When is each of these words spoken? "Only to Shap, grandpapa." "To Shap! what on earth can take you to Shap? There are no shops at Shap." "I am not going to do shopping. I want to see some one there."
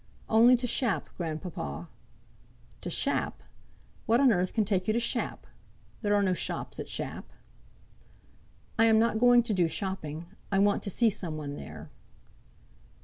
"Only 0.27 0.55
to 0.55 0.65
Shap, 0.65 1.11
grandpapa." 1.15 1.87
"To 2.81 2.89
Shap! 2.89 3.43
what 4.07 4.19
on 4.19 4.31
earth 4.31 4.51
can 4.51 4.65
take 4.65 4.87
you 4.87 4.93
to 4.93 4.99
Shap? 4.99 5.45
There 6.01 6.15
are 6.15 6.23
no 6.23 6.33
shops 6.33 6.79
at 6.79 6.89
Shap." 6.89 7.31
"I 8.79 8.85
am 8.85 8.97
not 8.97 9.19
going 9.19 9.43
to 9.43 9.53
do 9.53 9.67
shopping. 9.67 10.25
I 10.51 10.57
want 10.57 10.81
to 10.81 10.89
see 10.89 11.11
some 11.11 11.37
one 11.37 11.55
there." 11.55 11.91